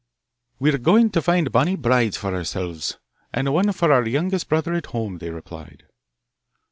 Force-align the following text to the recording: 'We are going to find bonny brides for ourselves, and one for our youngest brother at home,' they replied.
'We 0.57 0.71
are 0.73 0.77
going 0.79 1.11
to 1.11 1.21
find 1.21 1.51
bonny 1.51 1.75
brides 1.75 2.17
for 2.17 2.33
ourselves, 2.33 2.97
and 3.31 3.53
one 3.53 3.71
for 3.71 3.93
our 3.93 4.07
youngest 4.07 4.49
brother 4.49 4.73
at 4.73 4.87
home,' 4.87 5.19
they 5.19 5.29
replied. 5.29 5.83